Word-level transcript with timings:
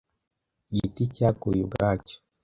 Igiti 0.71 1.03
cyaguye 1.15 1.61
ubwacyo. 1.67 2.17